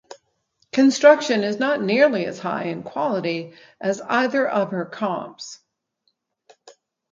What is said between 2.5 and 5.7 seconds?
in quality as either of her comps.